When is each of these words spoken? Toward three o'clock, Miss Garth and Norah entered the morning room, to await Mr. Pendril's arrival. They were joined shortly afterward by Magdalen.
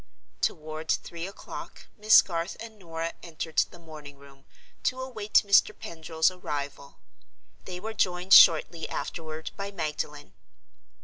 Toward 0.41 0.89
three 0.89 1.27
o'clock, 1.27 1.85
Miss 1.95 2.23
Garth 2.23 2.57
and 2.59 2.79
Norah 2.79 3.13
entered 3.21 3.59
the 3.69 3.77
morning 3.77 4.17
room, 4.17 4.45
to 4.81 4.99
await 4.99 5.43
Mr. 5.45 5.77
Pendril's 5.77 6.31
arrival. 6.31 6.97
They 7.65 7.79
were 7.79 7.93
joined 7.93 8.33
shortly 8.33 8.89
afterward 8.89 9.51
by 9.57 9.69
Magdalen. 9.69 10.33